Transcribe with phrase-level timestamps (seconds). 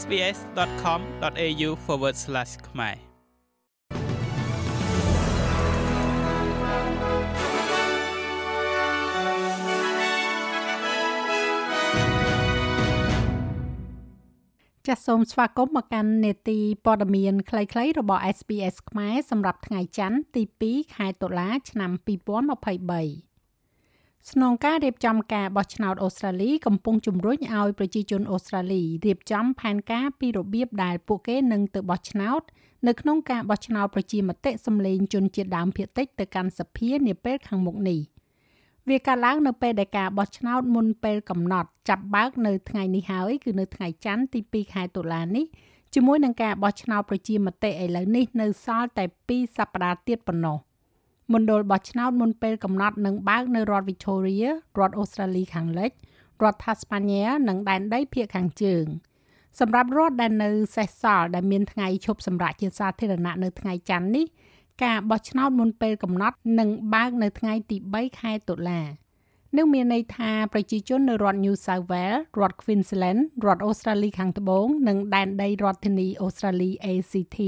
[0.00, 1.70] sbs.com.au/
[2.68, 2.96] ខ្មែរ
[14.86, 20.42] ចាសសូមស្វាគមន៍មកកាន់នេតិព័ត៌មានខ្លីៗរបស់ SBS ខ្មែរសម្រាប់ថ្ងៃច័ន្ទទី
[20.84, 23.25] 2ខែតុលា ឆ្នាំ2023
[24.32, 32.42] ស្នងការរៀបចំការបោះឆ្នោតអូស្ត្រាលីកំពុងជំរុញឲ្យប្រជាជនអូស្ត្រាលីរៀបចំផែនការពីរបៀបដែលពួកគេនឹងទៅបោះឆ្នោត
[32.86, 38.00] នៅក្នុងការបោះឆ្នោតប្រជាមតិសម្លេងជនជាតិដើមភាគតិចទៅកាន់សភានាពេលខាងមុខនេះ
[38.88, 45.44] វាកើតឡើងនៅពេលដែលការបោះឆ្នោតមុនពេលកំណត់ចាប់បើកនៅថ្ងៃនេះហើយគឺនៅថ្ងៃច័ន្ទទី2ខែតុលានេះ
[45.94, 50.58] ជាមួយនឹងការបោះឆ្នោតប្រជាមតិឥឡូវនេះនៅសល់តែ2សប្តាហ៍ទៀតប៉ុណ្ណោះ។
[51.32, 54.48] មណ្ឌលបោះឆ្នោតមុនពេលកំណត់នឹងបើកនៅរដ្ឋ Victoria
[54.78, 55.90] រដ្ឋអូស្ត្រាលីខាងលិច
[56.42, 58.86] រដ្ឋ Tasmania និងដែនដីភាគខាងជើង
[59.60, 64.26] សម្រាប់រដ្ឋដែលនៅសេសសល់ដែលមានថ្ងៃឈប់សម្រាកជាសាធារណៈនៅថ្ងៃច័ន្ទនេះ
[64.84, 68.82] ការបោះឆ្នោតមុនពេលកំណត់នឹងបើកនៅថ្ងៃទី3ខែតុលា
[69.56, 77.38] នឹងមានន័យថាប្រជាជននៅរដ្ឋ New South Wales រដ្ឋ Queensland រដ្ឋអូស្ត្រាលីខាងត្បូង និងដែនដីរដ្ឋធានីអូស្ត្រាលី ACT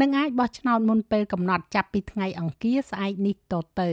[0.00, 3.90] នឹងអាចបោះឆ្នោតមុនពេលកំណត់ចាប់ពីថ្ងៃអង្គារស្អែកនេះតទៅ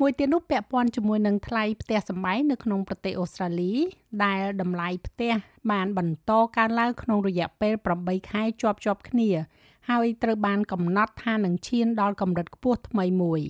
[0.00, 3.72] មួយទៀតនោះពាក់ព័ន្ធជាមួយនឹងថ្លៃផ្ទះសម្បែងនៅក្នុងប្រទេសអូស្ត្រាលី
[4.24, 5.32] ដែលតម្លៃផ្ទះ
[5.70, 9.30] បានបន្តកើនឡើងក្នុងរយៈពេល8ខែជាប់ជាប់គ្នា
[9.90, 13.40] ហើយត្រូវបានកំណត់ថានឹងឈានដល់កម្រិតខ្ពស់ថ្មីមួយ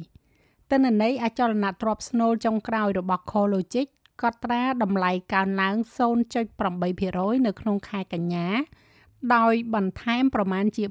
[0.71, 3.89] ទិន្នន័យអចលនទ្រព្យស្នូលចុងក្រោយរបស់ CoreLogic
[4.23, 5.77] កត់ត្រាតម្លៃកើនឡើង
[6.61, 8.49] 0.8%នៅក្នុងខែកញ្ញា
[9.35, 10.85] ដោយបន្ថែមប្រមាណជា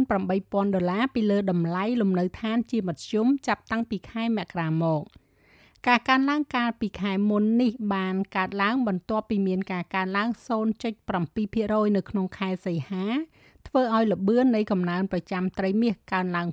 [0.00, 5.02] 38,000ដុល្លារពីលើតម្លៃលំនៅឋានជាមធ្យមចាប់តាំងពីខែមករាមក
[5.86, 10.28] ការកើនឡើងកាលពីខែមុននេះបានកើតឡើងបន្ទាប់ពីមានការកើនឡើង
[11.08, 13.06] 0.7%នៅក្នុងខែសីហា
[13.66, 16.48] ធ្វើឲ្យលបឿននៃកំណើនប្រចាំត្រីមាសកើនឡើង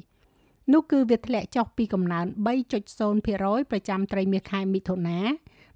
[0.00, 2.26] 2.2%នោះគឺវាធ្លាក់ចុះពីកំណើន
[2.98, 5.20] 3.0%ប្រចាំត្រីមាសខែមិថុនា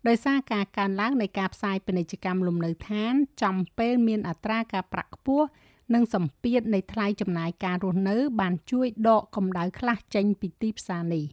[0.09, 5.47] ដោយសារការកើនឡើងនៃការផ្សាយពាណិជ្ជកម្មលំនៅឋានចំពេលមានអត្រាការប្រាក់ខ្ពស់
[5.95, 11.25] និងសម្ពាធនៃថ្លៃចំណាយការរស់នៅ បានជួយដកកម្ដៅខ្លះចេញពីទីផ្សារនេះ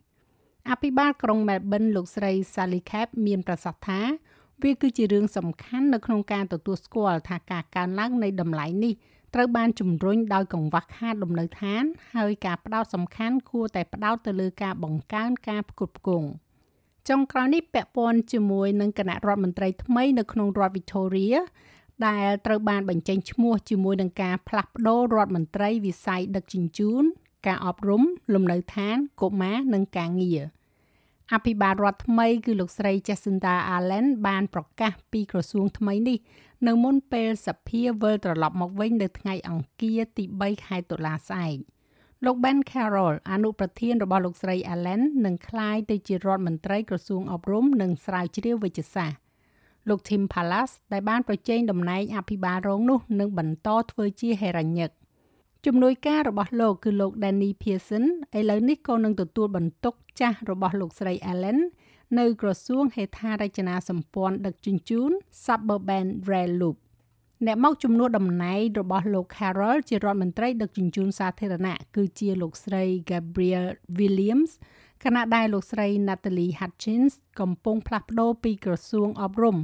[0.70, 4.02] អភិបាលក្រុង Melbourne លោកស្រី Sally Cap មានប្រសាសន៍ថា
[4.64, 8.94] វាគឺជារឿងសំខាន់នៅក្នុងការទទួលស្គាល់ថាការកើនឡើងនៃតម្លៃនេះ
[9.36, 11.84] ត្រូវបានជំរុញដោយកង្វះខាតលំនៅឋាន
[12.16, 16.28] ហើយការផ្ដោតសំខាន់គួរតែផ្ដោតទៅលើការបង្កើនការផ្គត់ផ្គង់។
[17.08, 21.38] ចុងក្រោយនេះពាក់ព័ន្ធជាមួយនឹងគណៈរដ្ឋមន្ត្រីថ្មីនៅក្នុងរដ្ឋ Victoria
[22.08, 27.04] ដែលត្រូវបានបញ្ចេញឈ្មោះជាមួយនឹងការផ្លាស់ប្តូររដ្ឋមន្ត្រីវិស័យដឹកជញ្ជូន
[27.48, 30.42] ការអប់រំ លំនៅឋានកុមារនិងការងារ
[31.34, 36.18] អភិបាលរដ្ឋថ្មីគឺលោកស្រី Jacinda Allen បានប្រកាសពីក្រសួងថ្មីនេះ
[36.68, 41.58] នៅមុនពេលសភាវិលត្រឡប់មកវិញនៅថ្ងៃអង្គារទី3ខែតុលាស្អែក។
[42.26, 49.20] លោក Ben Carroll អនុប្រធានរបស់លោកស្រី Allen នឹងក្លាយទៅជារដ្ឋមន្ត្រីក្រសួងអប់រំនិងស្រាវជ្រាវវិទ្យាសាស្ត្រ
[49.90, 54.92] លោក Tim Pallas ដែលបានប្រជែងតំណែងអភិបាលរងនោះនឹងបន្តធ្វើជាហេរញ្ញិក
[55.66, 58.06] ជំនួយការរបស់លោកគឺលោក Danny Pearson
[58.38, 61.60] ឥឡូវនេះក៏នឹងទទួលបន្ទុកចាស់របស់លោកស្រី Allen
[62.20, 65.12] នៅក្រសួងហេដ្ឋារចនាសម្ព័ន្ធដឹកជញ្ជូន
[65.46, 66.78] Suburban Rail Loop
[67.46, 73.66] អ្នកមកជំនួសតំណែងរបស់លោក Carroll ជារដ្ឋមន្ត្រីដឹកជញ្ជូនសាធារណៈគឺជាលោកស្រី Gabriel
[74.00, 74.52] Williams
[75.04, 79.58] ខណៈដែលលោកស្រី Natalie Hutchins កំពុងផ្លាស់ប្ដូរពីក្រសួងអប់រំ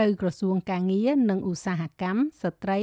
[0.00, 2.80] ទៅក្រសួងការងារនិងឧស្សាហកម្មស្ត្រី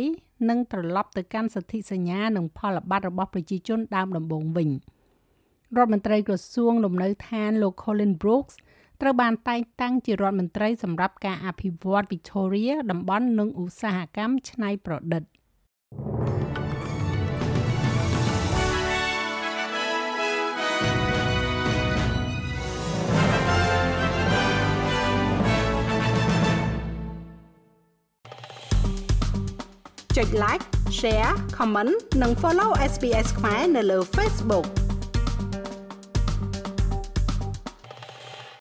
[0.49, 4.69] និងត្រឡប់ទៅកាន់សិទ្ធិសញ្ញានិងផលប័ត្ររបស់ប្រជាជនដើមដំបូងវិញ
[5.77, 8.55] រដ្ឋមន្ត្រីក្រសួងលំនៅឋានលោក Colin Brooks
[9.01, 15.23] ត្រូវបានតែងតាំងជារដ្ឋមន្ត្រីសម្រាប់ការអភិវឌ្ឍ Victoria តំបន់និងឧស្សាហកម្មច្នៃប្រឌិត
[30.17, 30.65] ចុច like
[30.99, 34.65] share comment និង follow SPS ខ្មែរនៅលើ Facebook